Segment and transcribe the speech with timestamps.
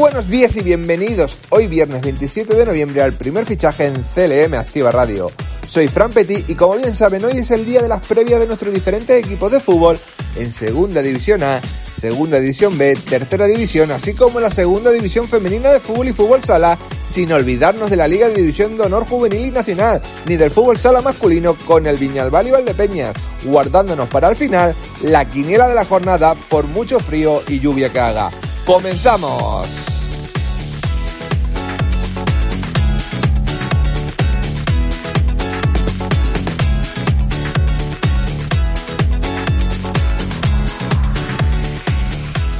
[0.00, 4.90] buenos días y bienvenidos hoy viernes 27 de noviembre al primer fichaje en CLM Activa
[4.90, 5.30] Radio.
[5.68, 8.46] Soy Fran Petit y como bien saben hoy es el día de las previas de
[8.46, 9.98] nuestros diferentes equipos de fútbol
[10.36, 11.60] en Segunda División A,
[12.00, 16.42] Segunda División B, Tercera División, así como la Segunda División Femenina de Fútbol y Fútbol
[16.42, 16.78] Sala,
[17.12, 20.78] sin olvidarnos de la Liga de División de Honor Juvenil y Nacional, ni del Fútbol
[20.78, 25.84] Sala masculino con el Viñalbal y Valdepeñas, guardándonos para el final la quiniela de la
[25.84, 28.30] jornada por mucho frío y lluvia que haga.
[28.64, 29.89] ¡Comenzamos!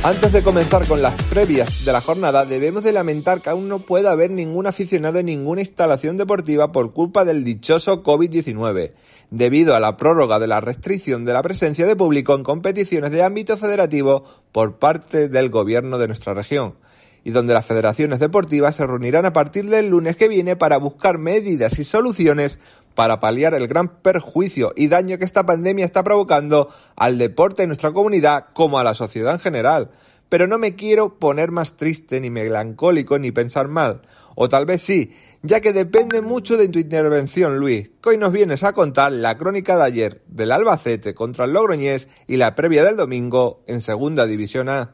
[0.02, 3.80] Antes de comenzar con las previas de la jornada, debemos de lamentar que aún no
[3.80, 8.92] pueda haber ningún aficionado en ninguna instalación deportiva por culpa del dichoso COVID-19,
[9.30, 13.22] debido a la prórroga de la restricción de la presencia de público en competiciones de
[13.22, 16.76] ámbito federativo por parte del gobierno de nuestra región,
[17.22, 21.18] y donde las federaciones deportivas se reunirán a partir del lunes que viene para buscar
[21.18, 22.58] medidas y soluciones
[23.00, 27.70] para paliar el gran perjuicio y daño que esta pandemia está provocando al deporte en
[27.70, 29.90] nuestra comunidad como a la sociedad en general.
[30.28, 34.02] Pero no me quiero poner más triste, ni melancólico, ni pensar mal.
[34.34, 38.32] O tal vez sí, ya que depende mucho de tu intervención, Luis, que hoy nos
[38.32, 42.84] vienes a contar la crónica de ayer del Albacete contra el Logroñés y la previa
[42.84, 44.90] del domingo en Segunda División A.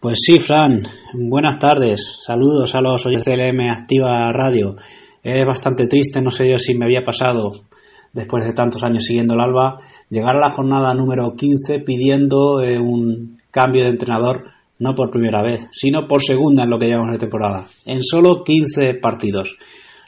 [0.00, 0.82] Pues sí, Fran,
[1.14, 2.18] buenas tardes.
[2.26, 4.74] Saludos a los oyentes de Activa Radio.
[5.22, 7.52] Es bastante triste, no sé yo si me había pasado,
[8.12, 9.78] después de tantos años siguiendo el Alba,
[10.10, 14.46] llegar a la jornada número 15 pidiendo eh, un cambio de entrenador,
[14.80, 18.42] no por primera vez, sino por segunda en lo que llevamos de temporada, en solo
[18.42, 19.56] 15 partidos.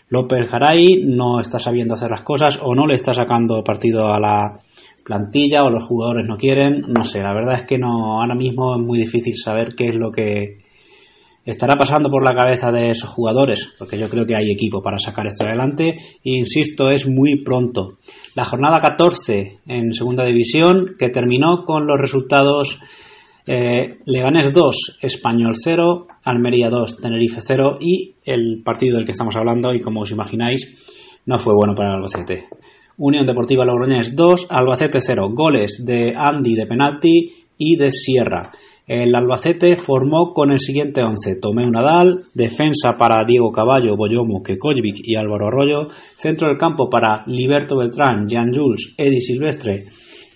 [0.09, 4.19] López Garay no está sabiendo hacer las cosas o no le está sacando partido a
[4.19, 4.61] la
[5.05, 8.75] plantilla o los jugadores no quieren, no sé, la verdad es que no, ahora mismo
[8.75, 10.64] es muy difícil saber qué es lo que
[11.44, 14.99] estará pasando por la cabeza de esos jugadores, porque yo creo que hay equipo para
[14.99, 15.94] sacar esto adelante.
[16.25, 17.99] E insisto, es muy pronto.
[18.34, 22.81] La jornada 14 en segunda división, que terminó con los resultados
[23.47, 29.37] eh, Leganés 2, Español 0, Almería 2, Tenerife 0 y el partido del que estamos
[29.37, 32.49] hablando, y como os imagináis, no fue bueno para el Albacete.
[32.97, 38.53] Unión Deportiva Logroñés 2, Albacete 0, goles de Andy de penalti y de Sierra.
[38.87, 45.00] El Albacete formó con el siguiente once: Tomeu Nadal, defensa para Diego Caballo, Boyomo, Kekovic
[45.03, 49.84] y Álvaro Arroyo, centro del campo para Liberto Beltrán, Jan Jules, Eddie Silvestre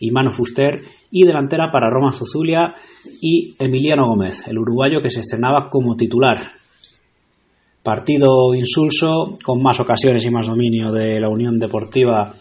[0.01, 2.75] y Manu Fuster, y delantera para Roma Zuzulia
[3.21, 6.39] y Emiliano Gómez, el uruguayo que se estrenaba como titular.
[7.83, 12.35] Partido insulso, con más ocasiones y más dominio de la Unión Deportiva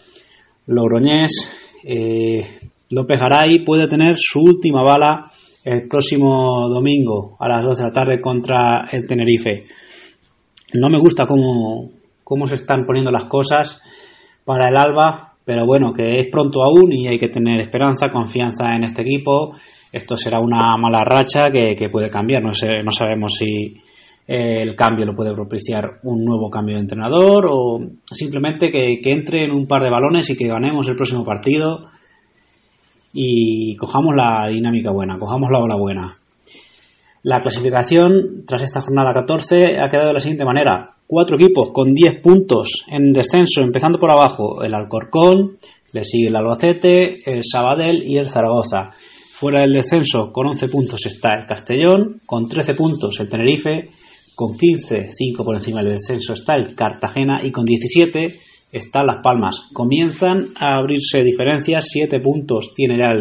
[0.66, 1.50] Logroñés.
[1.84, 2.42] Eh,
[2.90, 5.30] López Garay puede tener su última bala
[5.68, 9.64] el próximo domingo a las 2 de la tarde contra el Tenerife.
[10.72, 11.90] No me gusta cómo,
[12.24, 13.82] cómo se están poniendo las cosas
[14.46, 18.74] para el Alba, pero bueno, que es pronto aún y hay que tener esperanza, confianza
[18.74, 19.56] en este equipo.
[19.92, 22.42] Esto será una mala racha que, que puede cambiar.
[22.42, 23.74] No, sé, no sabemos si
[24.26, 27.78] eh, el cambio lo puede propiciar un nuevo cambio de entrenador o
[28.10, 31.90] simplemente que, que entre en un par de balones y que ganemos el próximo partido
[33.12, 36.14] y cojamos la dinámica buena, cojamos la ola buena.
[37.22, 40.94] La clasificación tras esta jornada 14 ha quedado de la siguiente manera.
[41.06, 44.62] Cuatro equipos con 10 puntos en descenso, empezando por abajo.
[44.62, 45.58] El Alcorcón,
[45.92, 48.90] le sigue el Albacete, el Sabadell y el Zaragoza.
[48.92, 53.88] Fuera del descenso, con 11 puntos está el Castellón, con 13 puntos el Tenerife,
[54.34, 58.32] con 15, 5 por encima del descenso está el Cartagena y con 17
[58.72, 59.68] están Las Palmas.
[59.72, 63.14] Comienzan a abrirse diferencias, 7 puntos tiene ya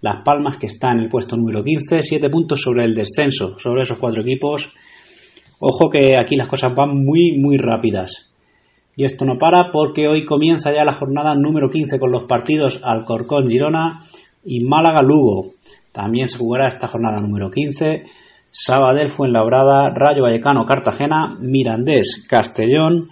[0.00, 3.82] Las Palmas que está en el puesto número 15, 7 puntos sobre el descenso, sobre
[3.82, 4.72] esos cuatro equipos.
[5.58, 8.30] Ojo que aquí las cosas van muy, muy rápidas.
[8.94, 12.80] Y esto no para porque hoy comienza ya la jornada número 15 con los partidos
[12.82, 14.00] Alcorcón-Girona
[14.44, 15.52] y Málaga-Lugo.
[15.92, 18.04] También se jugará esta jornada número 15.
[18.50, 23.06] Sabadell Fuenlabrada, Rayo Vallecano Cartagena, Mirandés Castellón,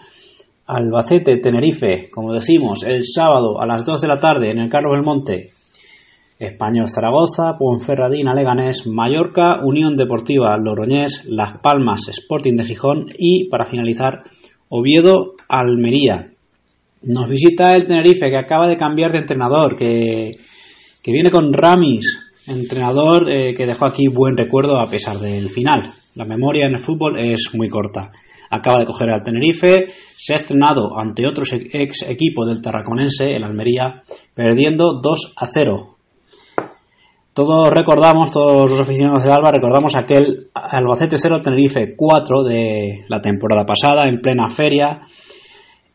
[0.67, 4.93] Albacete Tenerife, como decimos, el sábado a las 2 de la tarde en el Carlos
[4.93, 5.51] Belmonte,
[6.39, 13.67] Español Zaragoza, Ponferradina Leganés, Mallorca, Unión Deportiva Loroñés, Las Palmas Sporting de Gijón y para
[13.67, 14.23] finalizar
[14.69, 16.33] Oviedo Almería.
[17.03, 20.33] Nos visita el Tenerife que acaba de cambiar de entrenador, que,
[21.03, 25.91] que viene con Ramis, entrenador eh, que dejó aquí buen recuerdo a pesar del final.
[26.15, 28.13] La memoria en el fútbol es muy corta.
[28.55, 33.43] Acaba de coger al Tenerife, se ha estrenado ante otros ex equipos del Tarraconense, el
[33.43, 34.01] Almería,
[34.33, 35.97] perdiendo 2 a 0.
[37.33, 43.21] Todos recordamos, todos los aficionados de Alba, recordamos aquel Albacete 0 Tenerife 4 de la
[43.21, 45.01] temporada pasada, en plena feria,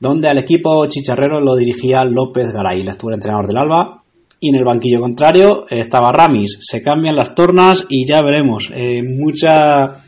[0.01, 4.03] donde al equipo chicharrero lo dirigía López Garay, el actual entrenador del Alba,
[4.41, 6.59] y en el banquillo contrario estaba Ramis.
[6.61, 8.69] Se cambian las tornas y ya veremos.
[8.73, 10.01] Eh, mucha,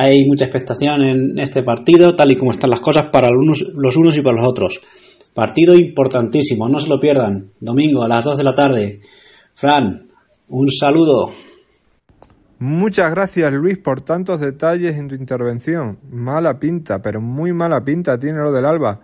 [0.00, 4.16] hay mucha expectación en este partido, tal y como están las cosas para los unos,
[4.16, 4.80] y para los otros.
[5.34, 7.50] Partido importantísimo, no se lo pierdan.
[7.58, 9.00] Domingo a las 2 de la tarde.
[9.54, 10.06] Fran,
[10.50, 11.32] un saludo.
[12.60, 15.98] Muchas gracias Luis por tantos detalles en tu intervención.
[16.12, 19.00] Mala pinta, pero muy mala pinta tiene lo del Alba.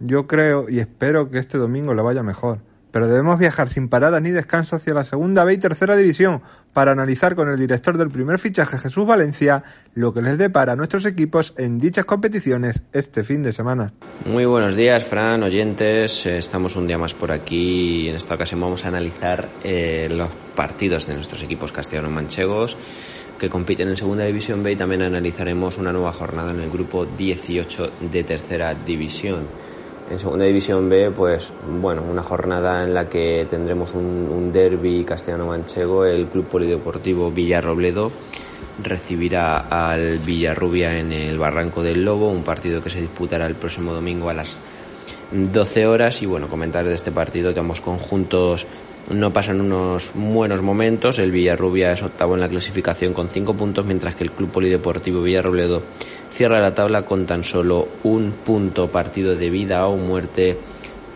[0.00, 2.60] Yo creo y espero que este domingo le vaya mejor
[2.96, 6.40] pero debemos viajar sin paradas ni descanso hacia la segunda B y tercera división
[6.72, 9.62] para analizar con el director del primer fichaje Jesús Valencia
[9.92, 13.92] lo que les depara a nuestros equipos en dichas competiciones este fin de semana.
[14.24, 16.24] Muy buenos días, Fran, oyentes.
[16.24, 20.30] Estamos un día más por aquí y en esta ocasión vamos a analizar eh, los
[20.54, 22.78] partidos de nuestros equipos castellano-manchegos
[23.38, 27.04] que compiten en Segunda División B y también analizaremos una nueva jornada en el grupo
[27.04, 29.65] 18 de Tercera División.
[30.08, 36.04] En segunda división B, pues bueno, una jornada en la que tendremos un, derby castellano-manchego.
[36.04, 38.12] El Club Polideportivo Villarrobledo
[38.82, 43.92] recibirá al Villarrubia en el Barranco del Lobo, un partido que se disputará el próximo
[43.92, 44.56] domingo a las
[45.32, 46.22] 12 horas.
[46.22, 48.64] Y bueno, comentar de este partido que ambos conjuntos
[49.10, 51.18] no pasan unos buenos momentos.
[51.18, 55.22] El Villarrubia es octavo en la clasificación con 5 puntos, mientras que el Club Polideportivo
[55.22, 55.82] Villarrobledo
[56.30, 60.56] cierra la tabla con tan solo un punto partido de vida o muerte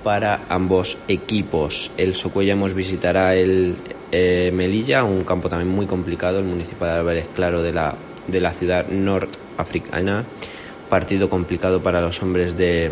[0.03, 1.91] para ambos equipos.
[1.97, 3.77] El Socuellamos visitará el
[4.13, 7.95] eh, Melilla, un campo también muy complicado, el municipal de Álvarez Claro de la,
[8.27, 10.25] de la ciudad norafricana.
[10.89, 12.91] Partido complicado para los hombres de,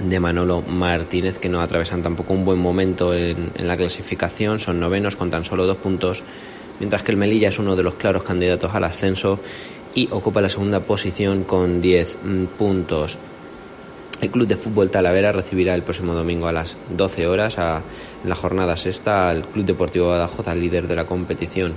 [0.00, 4.58] de Manolo Martínez, que no atravesan tampoco un buen momento en, en la clasificación.
[4.58, 6.22] Son novenos con tan solo dos puntos,
[6.80, 9.40] mientras que el Melilla es uno de los claros candidatos al ascenso
[9.94, 13.16] y ocupa la segunda posición con 10 mm, puntos.
[14.20, 17.82] El Club de Fútbol Talavera recibirá el próximo domingo a las 12 horas a
[18.24, 21.74] la jornada sexta al Club Deportivo Badajoz, al líder de la competición.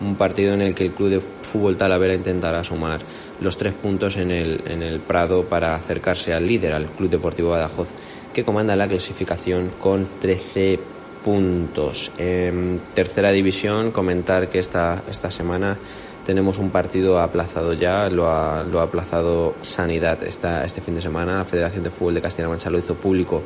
[0.00, 3.00] Un partido en el que el Club de Fútbol Talavera intentará sumar
[3.40, 7.50] los tres puntos en el, en el Prado para acercarse al líder, al Club Deportivo
[7.50, 7.88] Badajoz,
[8.32, 10.78] que comanda la clasificación con 13
[11.24, 12.12] puntos.
[12.16, 15.76] En tercera división, comentar que esta, esta semana
[16.24, 21.00] tenemos un partido aplazado ya, lo ha, lo ha aplazado Sanidad esta, este fin de
[21.00, 21.38] semana.
[21.38, 23.42] La Federación de Fútbol de Castilla-La Mancha lo hizo público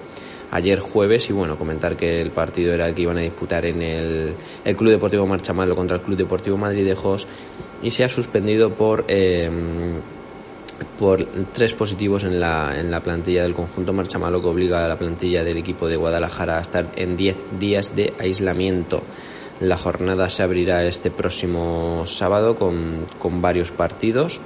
[0.53, 3.83] ayer jueves y bueno, comentar que el partido era el que iban a disputar en
[3.83, 4.35] el,
[4.65, 7.27] el Club Deportivo Marchamalo contra el Club Deportivo Madrid de Jos
[7.83, 9.05] y se ha suspendido por...
[9.09, 10.01] Em,
[10.99, 14.97] por tres positivos en la, en la plantilla del conjunto Marchamalo que obliga a la
[14.97, 19.03] plantilla del equipo de Guadalajara a estar en 10 días de aislamiento.
[19.61, 23.07] La jornada se abrirá este próximo sábado con,
[23.41, 24.41] varios partidos.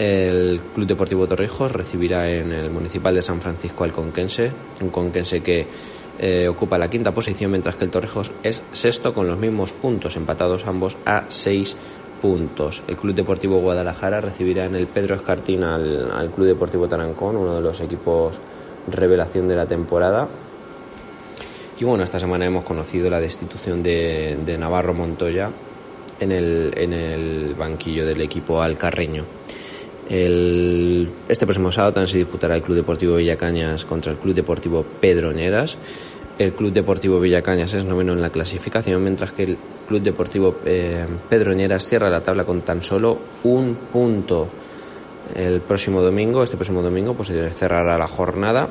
[0.00, 5.42] El Club Deportivo Torrijos recibirá en el Municipal de San Francisco al Conquense, un Conquense
[5.42, 5.66] que
[6.18, 10.16] eh, ocupa la quinta posición, mientras que el Torrijos es sexto con los mismos puntos,
[10.16, 11.76] empatados ambos a seis
[12.22, 12.82] puntos.
[12.88, 17.56] El Club Deportivo Guadalajara recibirá en el Pedro Escartín al, al Club Deportivo Tarancón, uno
[17.56, 18.38] de los equipos
[18.88, 20.26] revelación de la temporada.
[21.78, 25.50] Y bueno, esta semana hemos conocido la destitución de, Navarro Montoya
[26.18, 29.39] en el, en el banquillo del equipo alcarreño.
[30.10, 35.76] Este próximo sábado también se disputará el Club Deportivo Villacañas contra el Club Deportivo Pedroñeras.
[36.36, 41.06] El Club Deportivo Villacañas es noveno en la clasificación, mientras que el Club Deportivo eh,
[41.28, 44.48] Pedroñeras cierra la tabla con tan solo un punto.
[45.32, 48.68] El próximo domingo, este próximo domingo, pues se cerrará la jornada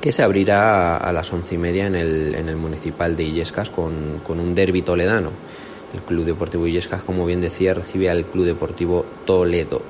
[0.00, 3.70] que se abrirá a, las once y media en el, en el municipal de Illescas
[3.70, 5.32] con, con un derby toledano.
[5.92, 9.82] El Club Deportivo Illescas, como bien decía, recibe al Club Deportivo Toledo.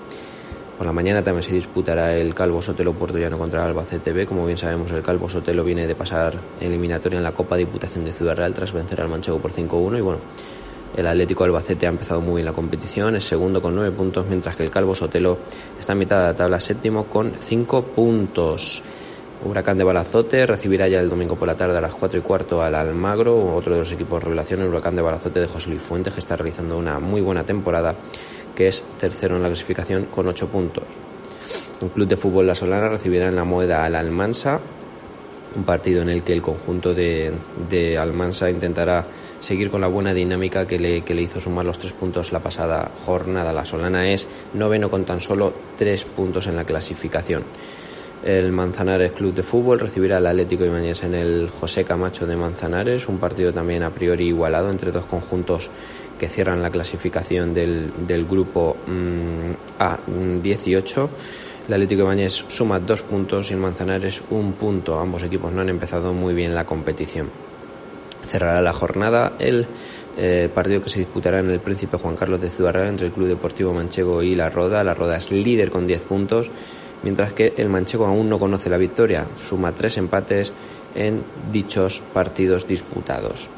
[0.79, 4.27] Por la mañana también se disputará el Calvo Sotelo Puertollano contra el Albacete B.
[4.27, 8.13] Como bien sabemos, el Calvo Sotelo viene de pasar eliminatoria en la Copa Diputación de
[8.13, 10.21] Ciudad Real tras vencer al Manchego por 5-1 y bueno,
[10.97, 14.55] el Atlético Albacete ha empezado muy bien la competición, es segundo con 9 puntos, mientras
[14.55, 15.39] que el Calvo Sotelo
[15.81, 18.85] está en mitad de la tabla séptimo con 5 puntos.
[19.45, 22.63] Huracán de Balazote recibirá ya el domingo por la tarde a las 4 y cuarto
[22.63, 25.83] al Almagro, otro de los equipos de revelación, el Huracán de Balazote de José Luis
[25.83, 27.95] Fuentes, que está realizando una muy buena temporada,
[28.59, 30.83] que es tercero en la clasificación con 8 puntos.
[31.81, 34.59] El Club de Fútbol La Solana recibirá en la Moeda al Almansa,
[35.55, 37.33] un partido en el que el conjunto de,
[37.71, 39.07] de Almansa intentará
[39.39, 42.41] seguir con la buena dinámica que le, que le hizo sumar los tres puntos la
[42.41, 43.53] pasada jornada.
[43.53, 47.45] La Solana es noveno con tan solo tres puntos en la clasificación.
[48.25, 53.09] El Manzanares Club de Fútbol recibirá al Atlético Ibañez en el José Camacho de Manzanares,
[53.09, 55.71] un partido también a priori igualado entre dos conjuntos
[56.19, 61.09] que cierran la clasificación del, del grupo mm, A18.
[61.69, 64.99] El Atlético Ibañez suma dos puntos y el Manzanares un punto.
[64.99, 67.31] Ambos equipos no han empezado muy bien la competición.
[68.29, 69.67] Cerrará la jornada el
[70.17, 73.29] eh, partido que se disputará en el Príncipe Juan Carlos de Ciudad entre el Club
[73.29, 74.83] Deportivo Manchego y La Roda.
[74.83, 76.51] La Roda es líder con 10 puntos
[77.03, 80.53] mientras que el Manchego aún no conoce la victoria, suma tres empates
[80.95, 81.23] en
[81.53, 83.49] dichos partidos disputados.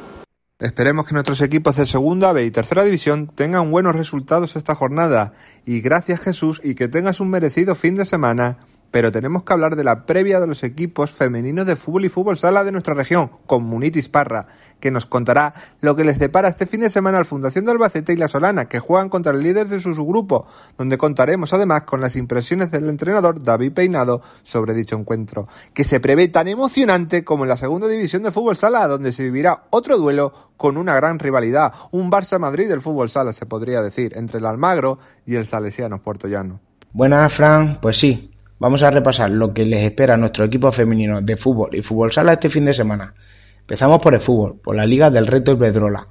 [0.61, 5.33] Esperemos que nuestros equipos de segunda B y tercera división tengan buenos resultados esta jornada.
[5.64, 8.59] Y gracias Jesús y que tengas un merecido fin de semana
[8.91, 12.39] pero tenemos que hablar de la previa de los equipos femeninos de fútbol y fútbol
[12.39, 14.47] sala de nuestra región, Comunitis Parra,
[14.81, 18.13] que nos contará lo que les depara este fin de semana al Fundación de Albacete
[18.13, 22.01] y La Solana, que juegan contra el líder de su subgrupo, donde contaremos además con
[22.01, 27.45] las impresiones del entrenador David Peinado sobre dicho encuentro, que se prevé tan emocionante como
[27.45, 31.19] en la segunda división de fútbol sala, donde se vivirá otro duelo con una gran
[31.19, 36.03] rivalidad, un Barça-Madrid del fútbol sala, se podría decir, entre el Almagro y el Salesiano
[36.03, 36.61] Puerto Llano.
[36.93, 37.79] Buenas, Fran.
[37.81, 41.75] Pues sí, Vamos a repasar lo que les espera a nuestro equipo femenino de fútbol
[41.75, 43.14] y fútbol sala este fin de semana.
[43.61, 46.07] Empezamos por el fútbol, por la Liga del Reto Iberdrola,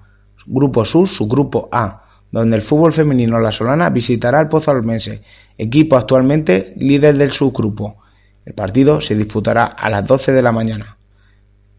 [0.47, 5.21] Grupo Sur, su Grupo A, donde el fútbol femenino La Solana visitará al Pozo Almense,
[5.59, 7.97] equipo actualmente líder del subgrupo.
[8.45, 10.97] El partido se disputará a las 12 de la mañana.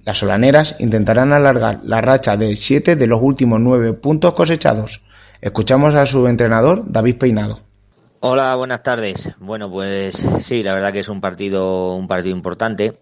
[0.04, 5.02] Las solaneras intentarán alargar la racha de 7 de los últimos 9 puntos cosechados.
[5.40, 7.69] Escuchamos a su entrenador, David Peinado.
[8.22, 9.30] Hola, buenas tardes.
[9.38, 12.98] Bueno, pues sí, la verdad que es un partido, un partido importante.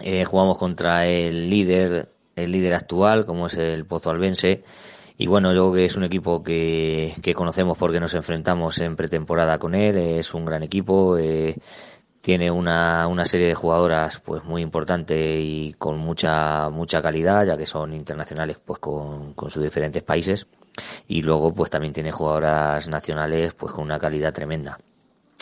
[0.00, 4.64] Eh, jugamos contra el líder, el líder actual, como es el Pozo Albense.
[5.16, 8.96] Y bueno, yo creo que es un equipo que, que conocemos porque nos enfrentamos en
[8.96, 9.96] pretemporada con él.
[9.96, 11.16] Es un gran equipo.
[11.18, 11.56] Eh,
[12.22, 17.56] tiene una, una serie de jugadoras pues muy importante y con mucha mucha calidad ya
[17.56, 20.46] que son internacionales pues con, con sus diferentes países
[21.08, 24.78] y luego pues también tiene jugadoras nacionales pues con una calidad tremenda.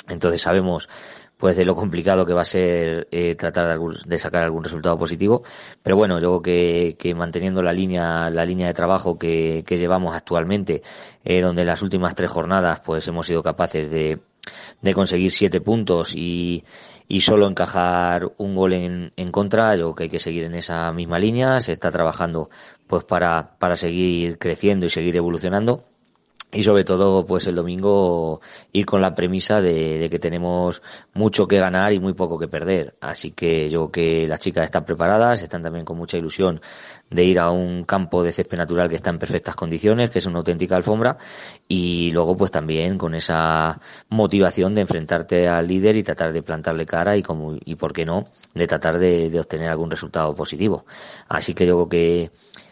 [0.09, 0.89] Entonces sabemos
[1.37, 5.43] pues de lo complicado que va a ser eh, tratar de, sacar algún resultado positivo,
[5.83, 10.83] pero bueno, yo creo que, manteniendo la línea la línea de trabajo que, llevamos actualmente,
[11.25, 14.19] eh, donde en las últimas tres jornadas pues hemos sido capaces de,
[14.81, 16.65] de conseguir siete puntos y,
[17.09, 20.55] y solo encajar un gol en, en contra, yo creo que hay que seguir en
[20.55, 22.51] esa misma línea, se está trabajando
[22.87, 25.90] pues para, para seguir creciendo y seguir evolucionando
[26.53, 28.41] y sobre todo pues el domingo
[28.73, 30.83] ir con la premisa de, que tenemos
[31.15, 32.97] mucho que ganar y muy poco que perder.
[33.01, 36.61] Así que yo que las chicas están preparadas están también con mucha ilusión
[37.09, 40.27] de ir a un campo de césped natural que está en perfectas condiciones que es
[40.27, 41.19] una auténtica alfombra
[41.69, 46.87] y luego pues también con esa motivación de enfrentarte al líder y tratar de plantarle
[46.87, 50.85] cara y como y por qué no de tratar de, de obtener algún resultado positivo.
[51.29, 52.31] Así que yo creo que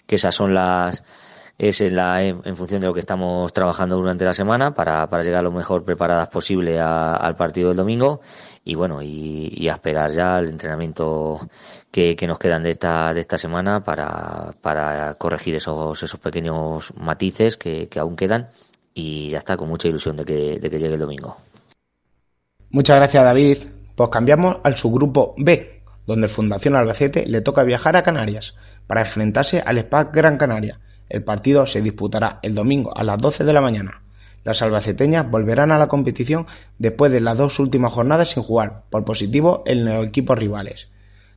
[0.08, 1.04] que esas son las
[1.59, 5.25] es en, la, en, función de lo que estamos trabajando durante la semana para, para
[5.25, 8.21] llegar lo mejor preparadas posible al partido del domingo.
[8.65, 11.49] Y bueno y, a esperar ya el entrenamiento
[11.91, 16.93] que, que, nos quedan de esta de esta semana para, para corregir esos esos pequeños
[16.97, 18.50] matices que, que aún quedan.
[18.95, 21.37] Y ya está con mucha ilusión de que, de que llegue el domingo.
[22.71, 23.59] Muchas gracias David.
[23.97, 28.55] Pues cambiamos al subgrupo B donde Fundación Albacete le toca viajar a Canarias
[28.87, 30.81] para enfrentarse al SPAC Gran Canaria.
[31.09, 34.03] El partido se disputará el domingo a las 12 de la mañana.
[34.45, 36.47] Las albaceteñas volverán a la competición
[36.79, 40.91] después de las dos últimas jornadas sin jugar, por positivo en los equipos rivales.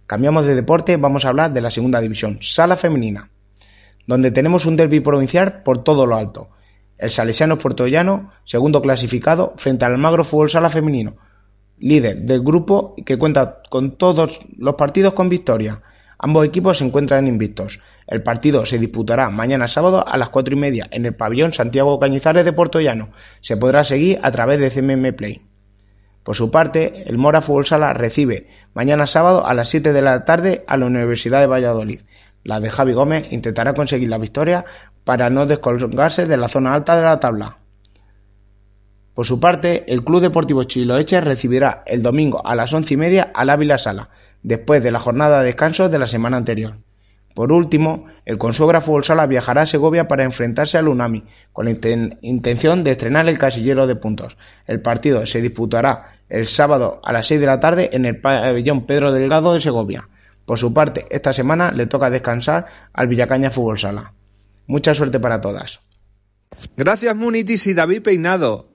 [0.08, 3.30] Cambiamos de deporte, vamos a hablar de la segunda división, sala femenina,
[4.08, 6.50] donde tenemos un derby provincial por todo lo alto.
[6.98, 11.16] El Salesiano Puertollano, segundo clasificado, frente al Almagro Fútbol Sala Femenino,
[11.80, 15.82] líder del grupo que cuenta con todos los partidos con victoria.
[16.20, 17.80] Ambos equipos se encuentran invictos.
[18.12, 21.98] El partido se disputará mañana sábado a las cuatro y media en el pabellón Santiago
[21.98, 23.12] Cañizares de Puerto Llano.
[23.40, 25.44] Se podrá seguir a través de CMM Play.
[26.22, 30.26] Por su parte, el Mora Fútbol Sala recibe mañana sábado a las 7 de la
[30.26, 32.02] tarde a la Universidad de Valladolid.
[32.44, 34.66] La de Javi Gómez intentará conseguir la victoria
[35.06, 37.60] para no descolgarse de la zona alta de la tabla.
[39.16, 43.32] Por su parte, el Club Deportivo Chiloeche recibirá el domingo a las once y media
[43.34, 44.10] al Ávila Sala,
[44.44, 46.76] después de la jornada de descanso de la semana anterior.
[47.42, 51.72] Por último, el Consuegra Fútbol Sala viajará a Segovia para enfrentarse al Unami, con la
[52.22, 54.38] intención de estrenar el casillero de puntos.
[54.68, 58.86] El partido se disputará el sábado a las 6 de la tarde en el pabellón
[58.86, 60.08] Pedro Delgado de Segovia.
[60.46, 64.14] Por su parte, esta semana le toca descansar al Villacaña Fútbol Sala.
[64.68, 65.80] Mucha suerte para todas.
[66.78, 68.70] Gracias Munitis y David Peinado.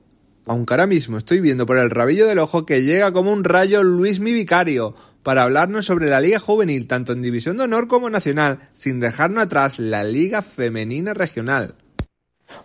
[0.49, 3.85] Aunque ahora mismo estoy viendo por el rabillo del ojo que llega como un rayo
[3.85, 4.97] Luis mi vicario
[5.27, 9.43] para hablarnos sobre la Liga Juvenil, tanto en División de Honor como Nacional, sin dejarnos
[9.43, 11.75] atrás la Liga Femenina Regional.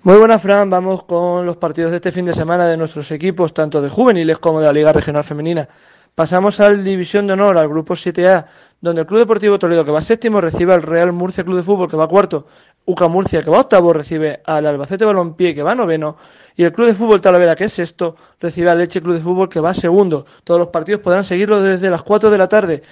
[0.03, 0.69] Muy buenas, Fran.
[0.69, 4.37] Vamos con los partidos de este fin de semana de nuestros equipos, tanto de juveniles
[4.37, 5.67] como de la Liga Regional Femenina.
[6.13, 8.45] Pasamos al División de Honor, al Grupo 7A,
[8.79, 11.89] donde el Club Deportivo Toledo, que va séptimo, recibe al Real Murcia Club de Fútbol,
[11.89, 12.45] que va cuarto.
[12.85, 16.17] UCA Murcia, que va octavo, recibe al Albacete Balompié, que va noveno.
[16.55, 19.49] Y el Club de Fútbol Talavera, que es sexto, recibe al Leche Club de Fútbol,
[19.49, 20.25] que va segundo.
[20.43, 22.83] Todos los partidos podrán seguirlo desde las 4 de la tarde.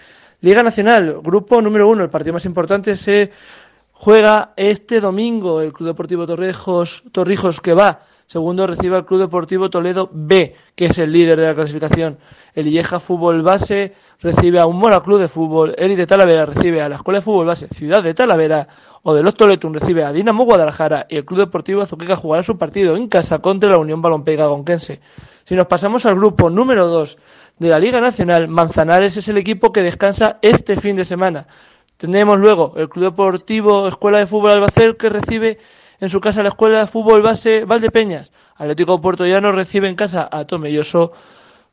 [0.41, 3.31] Liga Nacional, grupo número uno, el partido más importante se
[3.91, 5.62] juega este domingo.
[5.62, 10.86] El Club Deportivo Torrijos, Torrijos que va Segundo recibe al Club Deportivo Toledo B, que
[10.86, 12.19] es el líder de la clasificación.
[12.53, 15.75] El Illeja Fútbol Base recibe a un Mora Club de Fútbol.
[15.75, 18.67] De Talavera recibe a la Escuela de Fútbol Base Ciudad de Talavera.
[19.01, 21.07] O de los recibe a Dinamo Guadalajara.
[21.09, 25.00] Y el Club Deportivo Azuqueca jugará su partido en casa contra la Unión Balonpega Gonquense.
[25.45, 27.17] Si nos pasamos al grupo número 2
[27.57, 31.48] de la Liga Nacional, Manzanares es el equipo que descansa este fin de semana.
[31.98, 35.57] Tenemos luego el Club Deportivo Escuela de Fútbol Albacete que recibe
[35.99, 38.31] en su casa la Escuela de Fútbol Base Valdepeñas.
[38.55, 41.13] Atlético Puerto Llano recibe en casa a Tomelloso.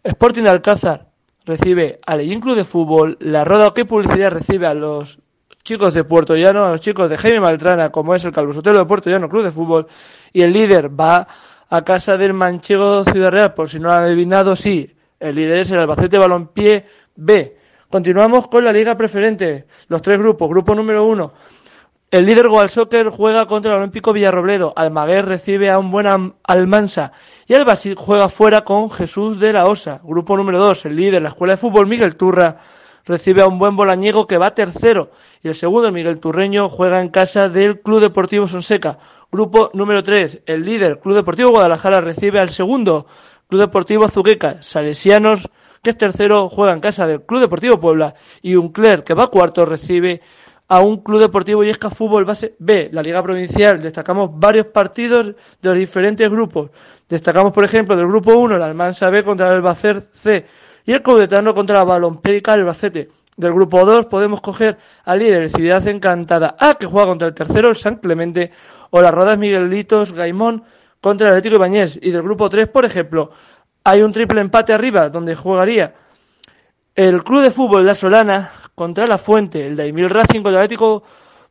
[0.02, 1.08] Sporting Alcázar
[1.44, 3.16] recibe al Leyen Club de Fútbol.
[3.20, 5.20] La Roda que Publicidad recibe a los
[5.62, 8.78] chicos de Puerto Llano, a los chicos de Jaime Maltrana, como es el Calvo Sotelo
[8.78, 9.86] de Puerto Llano Club de Fútbol.
[10.32, 11.26] Y el líder va
[11.68, 14.92] a casa del Manchego Ciudad Real, por si no lo han adivinado, sí.
[15.18, 16.84] El líder es el Albacete Balompié
[17.16, 17.56] B.
[17.88, 19.66] Continuamos con la liga preferente.
[19.88, 20.48] Los tres grupos.
[20.48, 21.32] Grupo número uno.
[22.16, 24.72] El líder Goal Soccer juega contra el Olímpico Villarrobledo.
[24.74, 27.12] Almaguer recibe a un buen Almansa.
[27.46, 30.00] Y el Basil juega fuera con Jesús de la Osa.
[30.02, 30.86] Grupo número 2.
[30.86, 32.56] El líder, la Escuela de Fútbol Miguel Turra,
[33.04, 35.10] recibe a un buen Bolañego que va tercero.
[35.42, 38.98] Y el segundo, Miguel Turreño, juega en casa del Club Deportivo Sonseca.
[39.30, 40.40] Grupo número 3.
[40.46, 43.08] El líder, Club Deportivo Guadalajara, recibe al segundo,
[43.46, 44.62] Club Deportivo Azuqueca.
[44.62, 45.50] Salesianos,
[45.82, 48.14] que es tercero, juega en casa del Club Deportivo Puebla.
[48.40, 50.22] Y Uncler, que va cuarto, recibe
[50.68, 53.80] a un Club Deportivo Yesca Fútbol Base B, la Liga Provincial.
[53.80, 56.70] Destacamos varios partidos de los diferentes grupos.
[57.08, 60.46] Destacamos, por ejemplo, del grupo 1, el Almansa B contra el Albacer C
[60.84, 63.10] y el Caudetano contra la Balompédica Albacete.
[63.36, 67.68] Del grupo 2 podemos coger al líder Ciudad Encantada A, que juega contra el tercero,
[67.68, 68.50] el San Clemente,
[68.90, 70.64] o las Rodas Miguelitos Gaimón
[71.00, 71.98] contra el Atlético Bañés.
[72.00, 73.30] Y del grupo 3, por ejemplo,
[73.84, 75.94] hay un triple empate arriba, donde jugaría
[76.94, 81.02] el Club de Fútbol La Solana contra la Fuente, el Daimil Racing contra el Atlético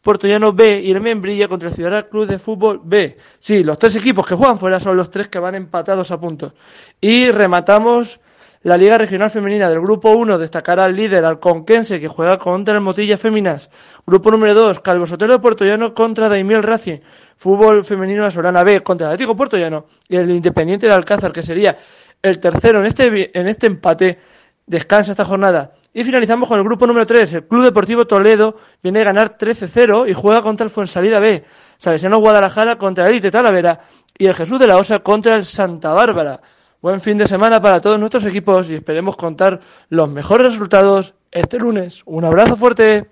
[0.02, 3.18] Portollano B y el Membrilla contra el Ciudad Club de Fútbol B.
[3.40, 6.54] Sí, los tres equipos que juegan fuera son los tres que van empatados a puntos.
[7.02, 8.20] Y rematamos
[8.62, 12.76] la Liga Regional Femenina del Grupo 1 destacará al líder, al Conquense, que juega contra
[12.76, 13.72] el Motilla Féminas.
[14.06, 16.98] Grupo número 2, Calvo Sotelo de Puertollano contra Daimiel Racing.
[17.38, 19.86] Fútbol femenino La Solana B contra el Atlético Puertollano.
[20.08, 21.76] Y el Independiente de Alcázar, que sería
[22.22, 24.20] el tercero en este, en este empate,
[24.66, 25.74] descansa esta jornada.
[25.94, 27.34] Y finalizamos con el grupo número 3.
[27.34, 31.44] El Club Deportivo Toledo viene a ganar 13-0 y juega contra el Fuensalida B.
[31.78, 33.80] Salesiano Guadalajara contra el Elite Talavera
[34.18, 36.42] y el Jesús de la Osa contra el Santa Bárbara.
[36.82, 41.58] Buen fin de semana para todos nuestros equipos y esperemos contar los mejores resultados este
[41.58, 42.02] lunes.
[42.06, 43.10] Un abrazo fuerte.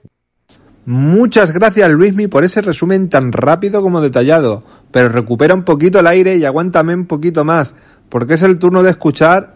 [0.86, 6.08] Muchas gracias Luismi por ese resumen tan rápido como detallado, pero recupera un poquito el
[6.08, 7.74] aire y aguántame un poquito más,
[8.10, 9.53] porque es el turno de escuchar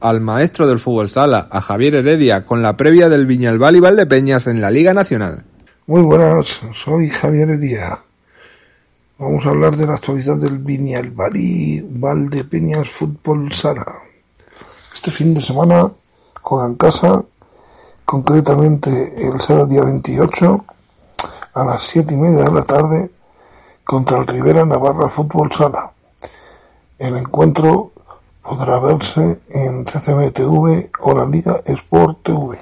[0.00, 4.46] al maestro del fútbol sala, a Javier Heredia, con la previa del Viñalbal y Valdepeñas
[4.46, 5.44] en la Liga Nacional.
[5.86, 7.98] Muy buenas, soy Javier Heredia.
[9.18, 13.84] Vamos a hablar de la actualidad del Viñalbal y Valdepeñas Fútbol Sala.
[14.94, 15.90] Este fin de semana
[16.40, 17.24] juegan casa,
[18.04, 18.90] concretamente
[19.26, 20.64] el sábado día 28
[21.54, 23.10] a las 7 y media de la tarde
[23.82, 25.90] contra el Rivera Navarra Fútbol Sala.
[26.98, 27.92] El encuentro
[28.48, 32.58] podrá verse en CCMTV o la Liga Sport TV.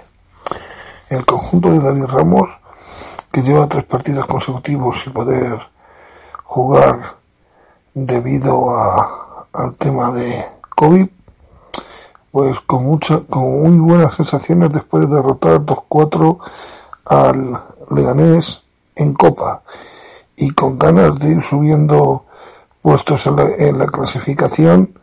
[1.11, 2.49] El conjunto de David Ramos,
[3.31, 5.61] que lleva tres partidos consecutivos sin poder
[6.43, 6.99] jugar
[7.95, 10.45] debido a, al tema de
[10.75, 11.07] COVID,
[12.33, 16.39] pues con mucha, con muy buenas sensaciones después de derrotar 2-4
[17.05, 17.61] al
[17.95, 18.63] Leganés
[18.97, 19.63] en Copa
[20.35, 22.25] y con ganas de ir subiendo
[22.83, 24.99] puestos en la, en la clasificación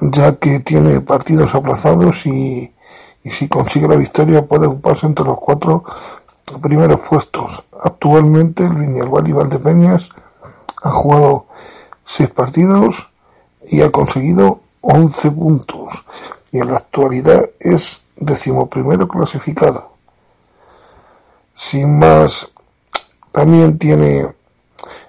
[0.00, 2.72] ya que tiene partidos aplazados y,
[3.22, 5.84] y si consigue la victoria puede ocuparse entre los cuatro
[6.60, 7.64] primeros puestos.
[7.82, 10.08] Actualmente el Viñalbal y Valdepeñas
[10.82, 11.46] ha jugado
[12.04, 13.10] seis partidos
[13.64, 16.04] y ha conseguido 11 puntos
[16.50, 19.92] y en la actualidad es decimoprimero clasificado.
[21.54, 22.48] Sin más,
[23.30, 24.26] también tiene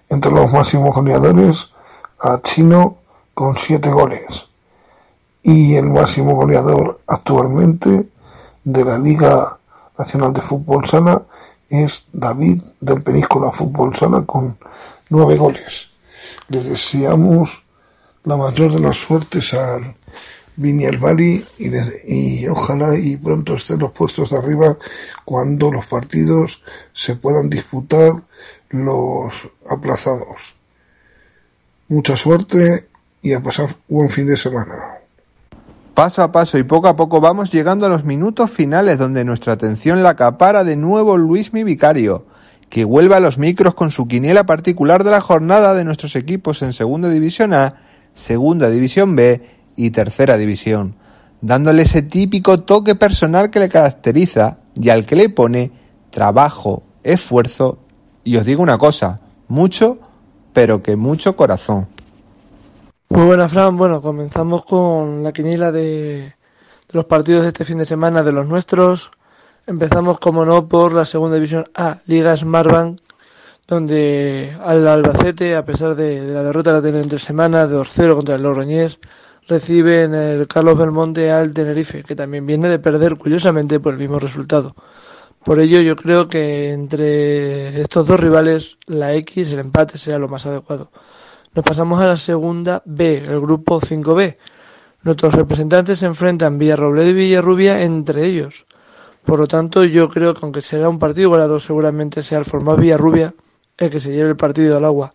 [0.10, 1.69] entre los máximos goleadores
[2.19, 2.98] a Chino
[3.34, 4.48] con siete goles
[5.43, 8.08] y el máximo goleador actualmente
[8.63, 9.60] de la Liga
[9.97, 11.25] Nacional de Fútbol Sala
[11.69, 14.58] es David del Península Fútbol Sala con
[15.10, 15.89] nueve goles.
[16.47, 17.63] Le deseamos
[18.23, 19.95] la mayor de las suertes al
[20.56, 21.69] Viniel Bali y,
[22.08, 24.77] y ojalá y pronto estén los puestos de arriba
[25.25, 28.13] cuando los partidos se puedan disputar
[28.69, 30.56] los aplazados.
[31.89, 32.88] Mucha suerte
[33.21, 35.02] y a pasar buen fin de semana.
[35.93, 39.53] Paso a paso y poco a poco vamos llegando a los minutos finales donde nuestra
[39.53, 42.25] atención la acapara de nuevo Luis Mi Vicario,
[42.69, 46.63] que vuelve a los micros con su quiniela particular de la jornada de nuestros equipos
[46.63, 47.75] en Segunda División A,
[48.15, 50.95] Segunda División B y Tercera División,
[51.41, 55.71] dándole ese típico toque personal que le caracteriza y al que le pone
[56.10, 57.77] trabajo, esfuerzo
[58.23, 59.99] y os digo una cosa, mucho,
[60.53, 61.92] pero que mucho corazón.
[63.13, 63.78] Muy buena, Fran.
[63.78, 66.34] Bueno, comenzamos con la quiniela de,
[66.93, 69.12] los partidos de este fin de semana de los nuestros.
[69.67, 72.97] Empezamos, como no, por la segunda división A, Liga Smartbank,
[73.67, 77.76] donde al Albacete, a pesar de, de la derrota que ha tenido entre semanas de
[77.76, 78.97] 2-0 contra el Logroñés,
[79.47, 83.99] recibe en el Carlos Belmonte al Tenerife, que también viene de perder, curiosamente, por el
[83.99, 84.76] mismo resultado.
[85.45, 90.28] Por ello, yo creo que entre estos dos rivales, la X, el empate, será lo
[90.28, 90.89] más adecuado.
[91.55, 94.37] Nos pasamos a la segunda B, el grupo 5B.
[95.03, 98.65] Nuestros representantes se enfrentan Villarrobledo y Villarrubia entre ellos.
[99.23, 102.81] Por lo tanto, yo creo que aunque será un partido igualado, seguramente sea el formato
[102.81, 103.35] Villarrubia
[103.77, 105.11] el que se lleve el partido al agua.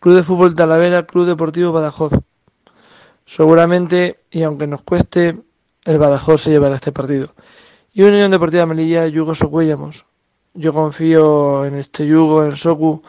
[0.00, 2.14] Club de Fútbol Talavera, Club Deportivo Badajoz.
[3.24, 5.38] Seguramente, y aunque nos cueste,
[5.84, 7.32] el Badajoz se llevará este partido.
[7.92, 10.04] Y Unión Deportiva Melilla, Yugo Socuellamos.
[10.52, 13.04] Yo confío en este Yugo, en Soku,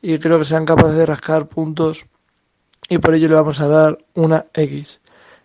[0.00, 2.06] y creo que sean capaces de rascar puntos
[2.90, 5.00] y por ello le vamos a dar una X.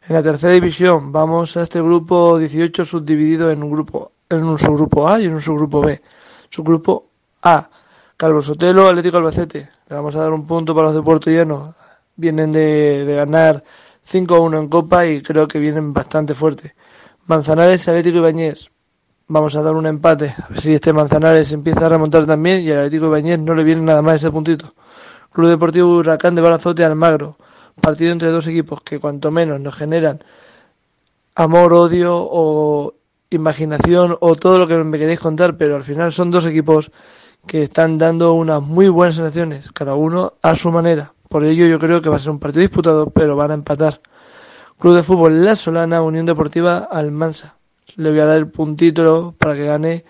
[0.09, 4.57] En la tercera división vamos a este grupo 18 subdividido en un grupo en un
[4.57, 6.01] subgrupo A y en un subgrupo B.
[6.49, 7.05] Subgrupo
[7.43, 7.69] A,
[8.17, 9.69] Calvo Sotelo, Atlético Albacete.
[9.87, 11.75] Le vamos a dar un punto para los de Puerto Llano.
[12.15, 13.63] Vienen de, de ganar
[14.11, 16.71] 5-1 en Copa y creo que vienen bastante fuertes.
[17.27, 18.71] Manzanares, Atlético Ibañez.
[19.27, 20.33] Vamos a dar un empate.
[20.35, 23.63] A ver si este Manzanares empieza a remontar también y al Atlético Ibañez no le
[23.63, 24.73] viene nada más ese puntito.
[25.35, 27.35] Club Deportivo Huracán de Balazote Almagro.
[27.81, 30.23] Partido entre dos equipos que cuanto menos nos generan
[31.35, 32.93] amor, odio o
[33.29, 36.89] imaginación o todo lo que me queréis contar, pero al final son dos equipos
[37.45, 41.13] que están dando unas muy buenas sensaciones, cada uno a su manera.
[41.27, 43.99] Por ello yo creo que va a ser un partido disputado, pero van a empatar.
[44.79, 47.57] Club de Fútbol La Solana, Unión Deportiva Almansa.
[47.97, 50.05] Le voy a dar el puntito para que gane,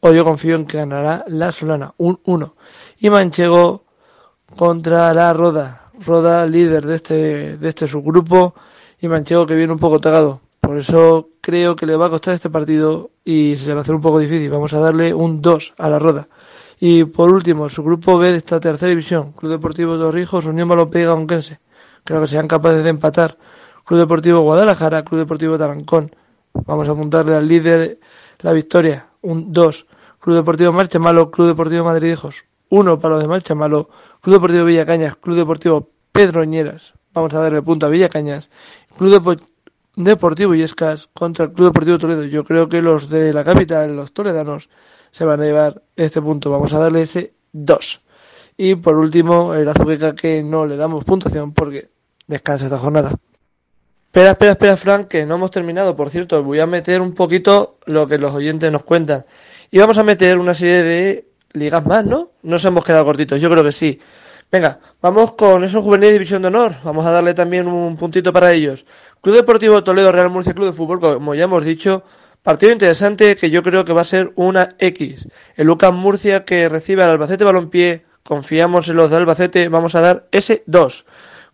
[0.00, 2.54] o yo confío en que ganará La Solana, un 1.
[2.98, 3.85] Y Manchego
[4.54, 5.90] contra la Roda.
[6.04, 8.54] Roda líder de este, de este subgrupo
[9.00, 10.40] y Manchego que viene un poco tagado.
[10.60, 13.82] Por eso creo que le va a costar este partido y se le va a
[13.82, 14.50] hacer un poco difícil.
[14.50, 16.28] Vamos a darle un 2 a la Roda.
[16.78, 21.02] Y por último, su grupo B de esta tercera división, Club Deportivo Torrijos, Unión Balompié
[21.02, 21.56] y
[22.04, 23.38] Creo que sean capaces de empatar.
[23.84, 26.14] Club Deportivo Guadalajara, Club Deportivo Tarancón.
[26.52, 27.98] Vamos a apuntarle al líder
[28.40, 29.86] la victoria, un 2.
[30.18, 33.88] Club Deportivo Marchemalo, Club Deportivo Madridejos, 1 para los de Marchemalo.
[34.20, 36.94] Club Deportivo Villacañas, Club Deportivo Pedroñeras.
[37.12, 38.50] Vamos a darle punto a Villacañas.
[38.96, 39.36] Club Depo
[39.96, 42.24] Deportivo Yescas contra el Club Deportivo Toledo.
[42.24, 44.68] Yo creo que los de la capital, los toledanos,
[45.10, 46.50] se van a llevar este punto.
[46.50, 48.02] Vamos a darle ese 2.
[48.58, 51.88] Y por último, el Azuqueca que no le damos puntuación porque
[52.26, 53.14] descansa esta jornada.
[54.06, 55.94] Espera, espera, espera, Frank, que no hemos terminado.
[55.94, 59.26] Por cierto, voy a meter un poquito lo que los oyentes nos cuentan.
[59.70, 62.30] Y vamos a meter una serie de ligas más, ¿no?
[62.42, 63.98] Nos hemos quedado cortitos, yo creo que sí.
[64.50, 66.76] Venga, vamos con esos juveniles de División de Honor.
[66.84, 68.86] Vamos a darle también un puntito para ellos.
[69.20, 72.04] Club Deportivo Toledo, Real Murcia Club de Fútbol, como ya hemos dicho,
[72.46, 75.26] Partido interesante que yo creo que va a ser una X.
[75.56, 78.04] El Lucas Murcia que recibe al Albacete Balompié.
[78.22, 79.68] Confiamos en los de Albacete.
[79.68, 81.06] Vamos a dar ese 2.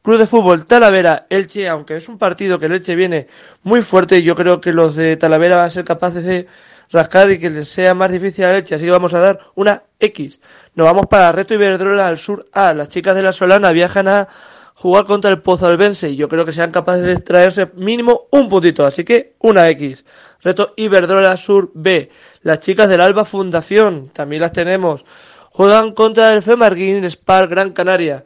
[0.02, 3.26] Club de Fútbol Talavera Elche, aunque es un partido que el Elche viene
[3.62, 6.46] muy fuerte, yo creo que los de Talavera van a ser capaces de
[6.92, 9.82] rascar y que les sea más difícil a Elche, así que vamos a dar una
[9.98, 10.40] X.
[10.74, 12.74] Nos vamos para Reto Iberdrola al sur A.
[12.74, 14.28] Las chicas de la Solana viajan a
[14.74, 18.48] jugar contra el Pozo Albense y yo creo que sean capaces de traerse mínimo un
[18.48, 20.04] puntito, así que una X.
[20.42, 22.10] Reto Iberdrola Sur B.
[22.42, 25.04] Las chicas del Alba Fundación, también las tenemos.
[25.50, 28.24] Juegan contra el Femarguín Spar Gran Canaria.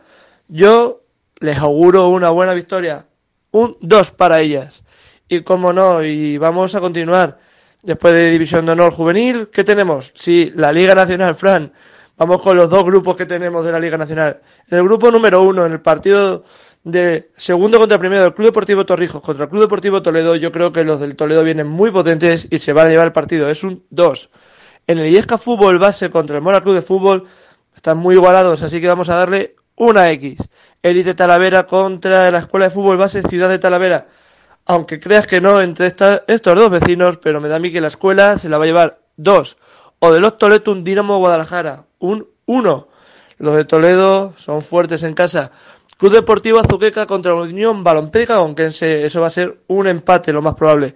[0.48, 1.02] Yo
[1.40, 3.06] les auguro una buena victoria.
[3.50, 4.82] Un 2 para ellas.
[5.28, 7.38] Y como no, y vamos a continuar.
[7.86, 10.12] Después de División de Honor Juvenil, ¿qué tenemos?
[10.16, 11.72] Sí, la Liga Nacional, Fran.
[12.16, 14.40] Vamos con los dos grupos que tenemos de la Liga Nacional.
[14.68, 16.42] En el grupo número uno, en el partido
[16.82, 20.72] de segundo contra primero del Club Deportivo Torrijos contra el Club Deportivo Toledo, yo creo
[20.72, 23.48] que los del Toledo vienen muy potentes y se van a llevar el partido.
[23.48, 24.30] Es un 2.
[24.88, 27.28] En el Iesca Fútbol base contra el Mora Club de Fútbol
[27.72, 30.40] están muy igualados, así que vamos a darle una X.
[30.82, 34.08] Elite Talavera contra la Escuela de Fútbol base Ciudad de Talavera.
[34.66, 37.88] Aunque creas que no entre estos dos vecinos, pero me da a mí que la
[37.88, 39.56] escuela se la va a llevar dos.
[40.00, 42.88] O de los Toledo un Dinamo Guadalajara, un 1.
[43.38, 45.52] Los de Toledo son fuertes en casa.
[45.98, 50.54] Club Deportivo Azuqueca contra Unión Balompédica aunque eso va a ser un empate, lo más
[50.54, 50.94] probable.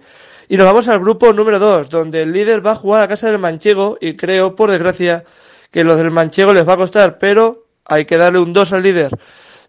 [0.49, 3.31] Y nos vamos al grupo número 2, donde el líder va a jugar a casa
[3.31, 5.23] del Manchego y creo, por desgracia,
[5.71, 8.83] que los del Manchego les va a costar, pero hay que darle un 2 al
[8.83, 9.17] líder.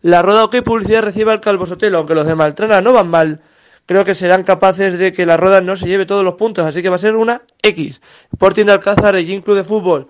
[0.00, 3.40] La Roda OK Publicidad recibe al Calvo Sotelo, aunque los de Maltrana no van mal,
[3.86, 6.82] creo que serán capaces de que la Roda no se lleve todos los puntos, así
[6.82, 8.00] que va a ser una X.
[8.32, 10.08] Sporting de Alcázar, el Club de Fútbol,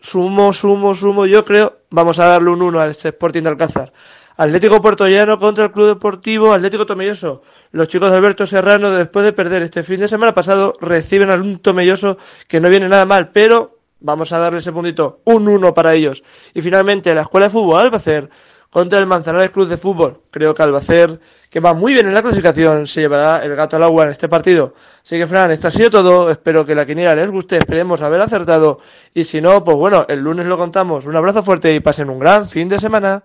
[0.00, 3.92] sumo, sumo, sumo, yo creo, vamos a darle un 1 al Sporting de Alcázar.
[4.38, 7.42] Atlético Puertollano contra el Club Deportivo Atlético Tomelloso.
[7.72, 11.36] Los chicos de Alberto Serrano, después de perder este fin de semana pasado, reciben a
[11.36, 15.72] un Tomelloso que no viene nada mal, pero vamos a darle ese puntito, un 1
[15.72, 16.22] para ellos.
[16.52, 18.28] Y finalmente, la Escuela de Fútbol Albacer
[18.76, 20.20] contra el Manzanares Club de Fútbol.
[20.30, 23.84] Creo que Albacer, que va muy bien en la clasificación, se llevará el gato al
[23.84, 24.74] agua en este partido.
[25.02, 26.30] Así que, Fran, esto ha sido todo.
[26.30, 27.56] Espero que la quiniela les guste.
[27.56, 28.80] Esperemos haber acertado.
[29.14, 31.06] Y si no, pues bueno, el lunes lo contamos.
[31.06, 33.24] Un abrazo fuerte y pasen un gran fin de semana.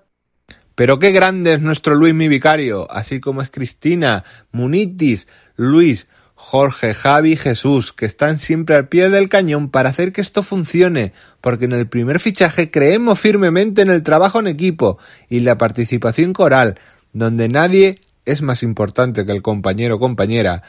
[0.73, 6.07] Pero qué grande es nuestro Luis mi vicario, así como es Cristina, Munitis, Luis,
[6.51, 11.13] Jorge, Javi Jesús, que están siempre al pie del cañón para hacer que esto funcione,
[11.39, 14.97] porque en el primer fichaje creemos firmemente en el trabajo en equipo
[15.29, 16.77] y la participación coral,
[17.13, 20.61] donde nadie es más importante que el compañero o compañera,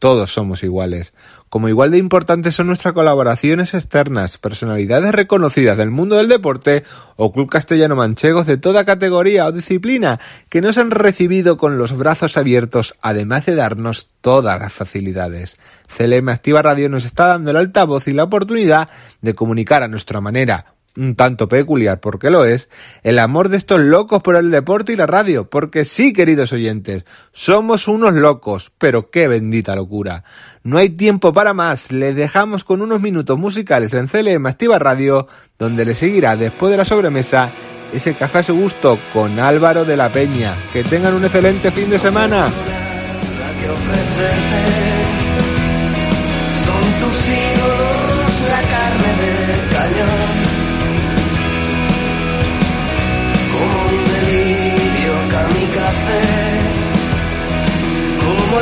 [0.00, 1.12] todos somos iguales.
[1.50, 6.84] Como igual de importantes son nuestras colaboraciones externas, personalidades reconocidas del mundo del deporte
[7.16, 11.96] o club castellano manchegos de toda categoría o disciplina que nos han recibido con los
[11.96, 15.58] brazos abiertos, además de darnos todas las facilidades.
[15.88, 18.88] CLM Activa Radio nos está dando el altavoz y la oportunidad
[19.20, 22.68] de comunicar a nuestra manera un tanto peculiar, porque lo es,
[23.02, 27.04] el amor de estos locos por el deporte y la radio, porque sí, queridos oyentes,
[27.32, 30.24] somos unos locos, pero qué bendita locura.
[30.62, 35.26] No hay tiempo para más, les dejamos con unos minutos musicales en CLM Activa Radio,
[35.58, 37.52] donde le seguirá después de la sobremesa
[37.92, 40.56] ese café a su gusto con Álvaro de la Peña.
[40.72, 42.48] Que tengan un excelente fin de semana.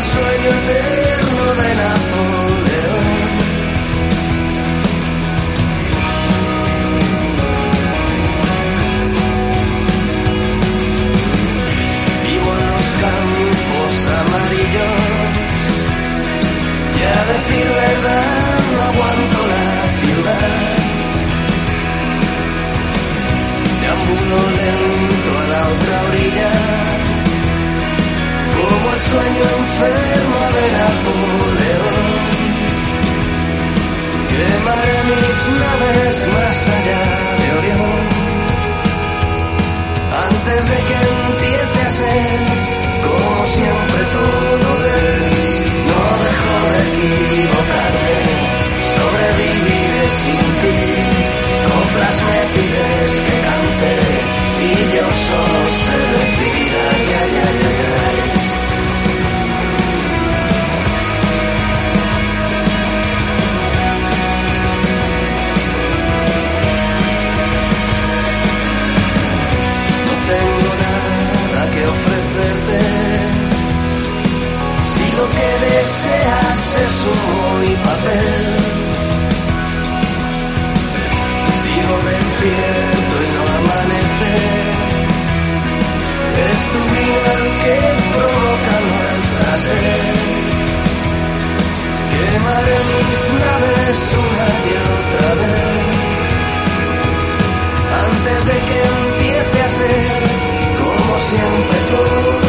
[0.02, 1.07] Sueño de
[28.98, 31.98] sueño enfermo de Napoleón.
[34.30, 37.04] Quemaré mis naves más allá
[37.38, 38.00] de Orión,
[40.26, 42.38] antes de que empiece a ser
[43.06, 45.60] como siempre todo es.
[45.88, 48.20] No dejo de equivocarme,
[48.96, 50.80] sobreviviré sin ti.
[51.68, 53.94] Coplas me pides que cante
[54.66, 57.67] y yo solo sé decir ay, ay, ay.
[93.88, 95.88] Repites una y otra vez.
[98.06, 100.22] Antes de que empiece a ser
[100.78, 102.47] como siempre todo